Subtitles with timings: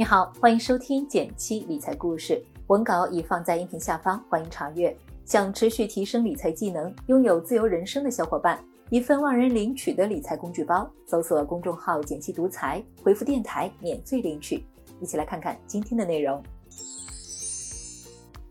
[0.00, 4.96] 你好，欢迎收听减七理财故事，文稿已放在音频下方，欢迎查阅。
[5.26, 8.58] 想持续提升理财技能，拥有自由人生的小伙伴，
[8.88, 14.64] 一份万人领取的理财工具包，搜索公众号“减七独裁，回复“电台”免费领取。
[15.02, 16.42] 一起来看看今天的内容。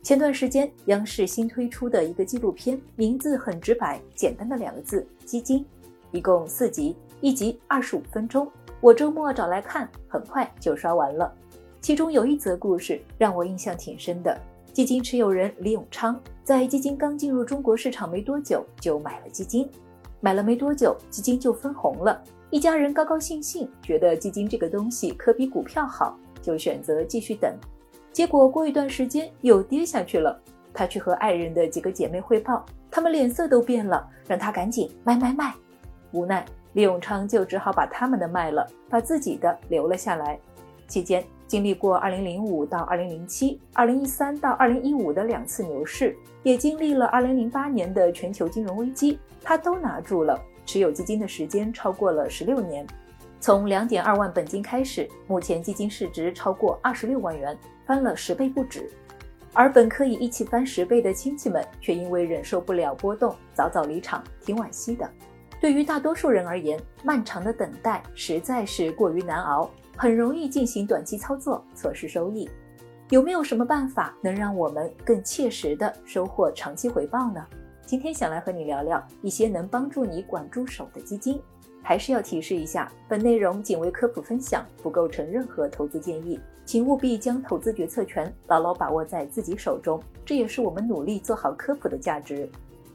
[0.03, 5.65] 前段时间，央视新推出的一个纪录片，名字很直白，简单的两个字：基金，
[6.11, 8.47] 一共四集，一集二十五分钟。
[8.81, 11.31] 我周末找来看，很快就刷完了。
[11.81, 14.37] 其中有一则故事让我印象挺深的。
[14.71, 19.69] 基金持有人李永昌在基金刚进入中国市场没多久就买了基金，
[20.21, 22.21] 买了没多久基金就分红了。
[22.49, 27.53] 一家人高高兴兴，觉得基金这个东西可比股票好，就选择继续等。
[28.13, 30.39] 结果过一段时间又跌下去了。
[30.73, 35.53] 他去和爱人的几个姐妹汇报，他们脸色都变了，让他赶紧卖卖卖。
[36.11, 36.45] 无奈。
[36.73, 40.39] 李永昌就只好把他们的卖了，把自己的留了下来。
[40.87, 50.39] 期间经历过2005到2007、2013到2015的两次牛市，也经历了2008年的全球金融危机，他都拿住了。
[50.65, 52.85] 持有基金的时间超过了十六年，
[53.39, 58.87] 从2.2万本金开始，目前基金市值超过26万元，翻了十倍不止。
[59.53, 65.09] 而本可以一起翻十倍的亲戚们，却因为忍受不了波动，早早离场，挺惋惜的。
[65.59, 72.49] 对于大多数人而言，漫长的等待实在是过于难熬，很容易进行短期操作，错失收益。
[73.09, 77.45] 有没有什么办法能让我们更切实的收获长期回报呢？
[77.85, 81.41] 今天想来和你聊聊一些能帮助你管住手的基金。
[81.81, 90.01] 还是要提示一下，本内容仅为科普分享，不构成任何投资建议，请务必将投资决策权牢牢把握在自己手中。
[90.23, 92.47] 这也是我们努力做好科普的价值。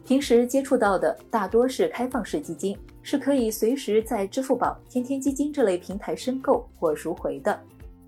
[0.04, 7.58] 平时接触到的大多是开放式基金，是可以随时在支付宝、天天基金这类平台申购或赎回的。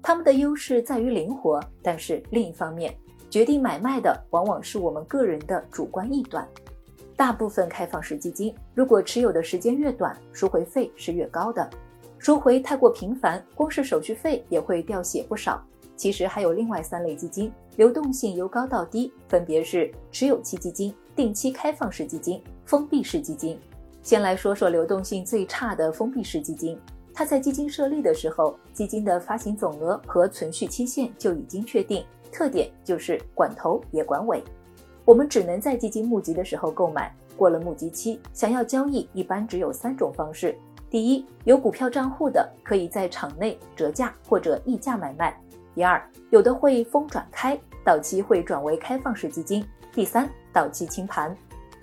[0.03, 2.95] 它们的优势在于灵活，但是另一方面，
[3.31, 6.47] 决定买卖的往往是我们个人的主观臆断。
[7.17, 11.69] 大部分开放式基金，如果持有的时间越短，赎回费是越高的。
[12.19, 15.65] 赎回太过频繁，光是手续费也会掉血不少。
[15.97, 20.95] 其实还有另外三类基金，流动性由高到低，分别是持有期基金。
[21.17, 23.59] 定期开放式基金、封闭式基金。
[24.03, 26.79] 先来说说流动性最差的封闭式基金。
[27.15, 34.45] 它在基金设立的时候，基金的发行总额和存续期限就已经确定，特点就是管头也管尾。
[35.07, 40.55] 我们只能在基金募集的时候购买，过了募集期，想要交易，一般只有三种方式：
[40.91, 45.33] 第一，有股票账户的，可以在场内折价或者溢价买卖；
[45.77, 50.27] 第二，有的会封转开，到期会转为开放式基金；第三。
[50.51, 51.37] 到期清盘，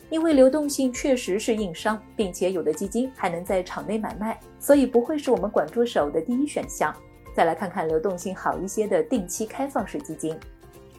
[0.09, 6.91] 因为流动性确实是硬伤，并且有的基金还能在场内买卖，所以不会是我们管住手的第一选项。
[7.35, 10.35] 再来看看流动性好一些的定期开放式基金，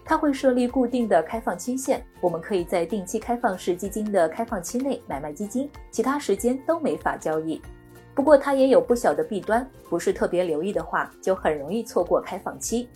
[0.04, 7.60] 它会设立固定的开放期限，我们可以在定期开放式基金的开放期内买卖基金，其他时间都没法交易。
[8.14, 12.88] 不过它也有不小的弊端，不是特别留意的话，就很容易错过开放期。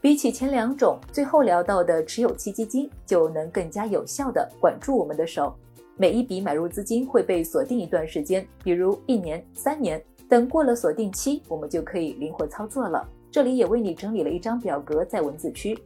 [0.00, 5.54] 比起前两种，最后聊到的持有期基金就能更加有效地管住我们的手。
[5.96, 10.02] 每一笔买入资金会被锁定一段时间，比如一年、三年。
[10.26, 13.06] 等过了锁定期，我们就可以灵活操作了。
[13.30, 15.78] 这里也为你整理了一张表格在文字区，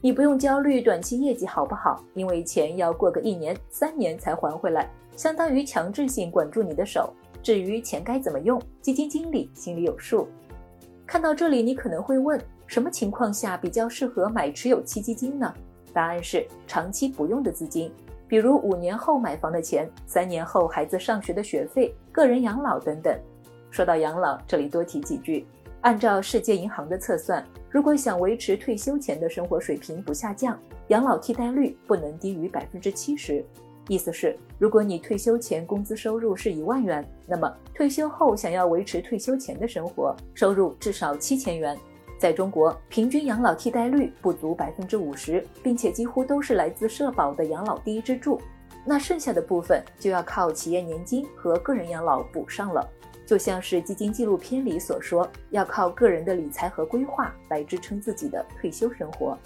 [0.00, 7.12] 你不用焦虑短期业绩好不好，因为钱要过个一年、三年才还回来，相当于强制性管住你的手。
[7.42, 10.28] 至于钱该怎么用，基金经理心里有数。
[11.06, 12.40] 看到这里，你可能会问。
[12.64, 15.52] 什么情况下比较适合买持有期基金呢？
[15.92, 17.92] 答案是长期不用的资金，
[18.26, 23.14] 比如五年后买房的钱、三年后孩子上学的学费、个人养老等等。
[23.70, 25.44] 说到养老，这里多提几句。
[25.82, 30.58] 按照世界银行的测算，如果想维持退休前的生活水平不下降，
[30.88, 33.44] 养老替代率不能低于百分之七十。
[33.88, 41.76] 意思是，如果你退休前工资收入是一万元，那么退休后想要维持退休前的生活，收入至少七千元。
[42.16, 48.40] 在中国，平均养老替代率不足百分之五十，并且几乎都是来自社保的养老第一支柱，
[48.86, 52.88] 那剩下的部分就要靠企业年金和个人养老补上了。
[53.26, 59.36] 就像是基金纪录片里所说，要靠个人的理财和规划来支撑自己的退休生活。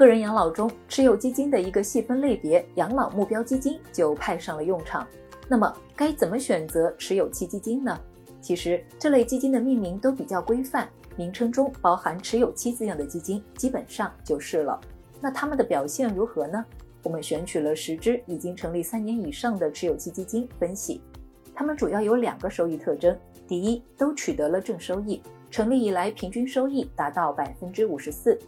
[0.00, 5.06] 个人养老中持有基金的一个细分类别——养老目标基金就派上了用场。
[5.46, 8.00] 那么，该怎么选择持有期基金呢？
[8.40, 10.88] 其实，这类基金的命名都比较规范。
[11.16, 14.80] 名称中包含持有期字样的基金，基本上就是了。
[15.20, 16.64] 那它们的表现如何呢？
[17.02, 21.02] 我们选取了十只已经成立三年以上的持有期基金分析，
[21.54, 23.14] 它们主要有两个收益特征。
[23.46, 25.20] 第一，都取得了正收益，
[25.50, 28.38] 成立以来平均收益达到百分之五十四。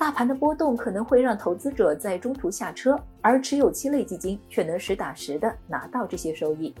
[0.00, 6.74] 大盘的波动可能会让投资者在中途下车，而持有期类基金却能实打实的拿到这些收益。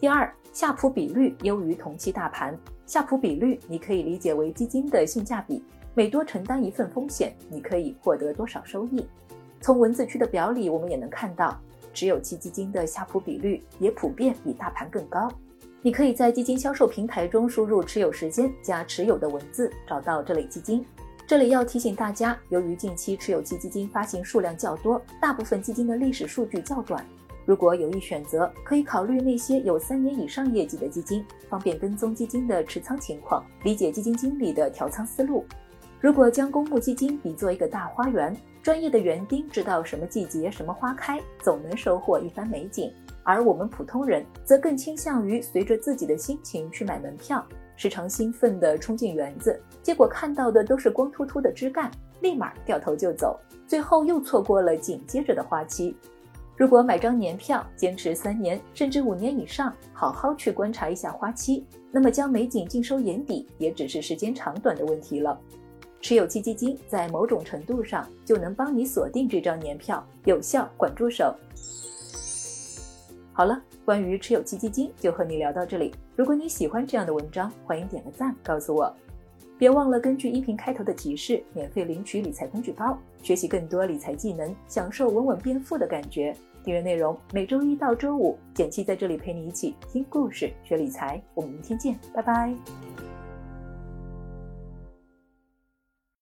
[0.00, 2.58] 第二，夏普比率优于同期大盘。
[2.84, 5.62] 夏普比率你可以理解为基金的性价比，
[5.94, 9.06] 每多承担一份风险，你可以获得多少收益。
[9.60, 11.56] 从文字区的表里，我们也能看到，
[11.92, 15.30] 持有期基金的夏普比率也普遍比大盘更高。
[15.80, 20.84] 你可以在基金销售平台中输入持有时间加持有的文字，找到这类基金。
[21.26, 27.04] 这里要提醒大家，由于近期持有期基金发行数量较多，大部分基金的历史数据较短。
[27.46, 35.46] 如果有意选择，可以考虑那些有三年以上业绩的基金，方便跟踪基金的持仓情况，理解基金经理的调仓思路。
[35.98, 42.92] 如果将公募基金比作一个大花园，专业的园丁知道什么季节什么花开，总能收获一番美景。
[43.22, 47.42] 而我们普通人则更倾向于随着自己的心情去买门票。
[47.76, 51.90] 时常兴奋地冲进园子，结果看到的都是光秃秃的枝干，
[52.20, 55.96] 立马掉头就走，最后又错过了紧接着的花期。
[56.56, 65.36] 如果买张年票，坚持三年甚至五年以上，好好去观察一下花期，那么将美景尽收眼底，也只是时间长短的问题了。
[66.00, 71.34] 持有期基金在某种程度上就能帮你锁定这张年票，有效管住手。
[73.36, 75.92] 好了，关于持有期基金就和你聊到这里。
[76.14, 78.94] 如果你喜欢这样的文章，欢迎点个赞告诉我。
[79.58, 86.32] 别忘了根据音频开头的提示，免费领取理财工具包，学习更多理财技能，享受稳稳变富的感觉。
[86.62, 91.20] 订阅内容每周一到周五，简七在这里陪你一起听故事、学理财。
[91.34, 93.03] 我们明天见，拜拜。